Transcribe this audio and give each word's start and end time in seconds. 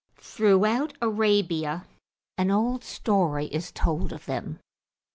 Throughout 0.17 0.97
Arabia 0.99 1.85
an 2.35 2.49
old 2.49 2.83
story 2.83 3.45
is 3.53 3.71
told 3.71 4.11
of 4.11 4.25
them. 4.25 4.59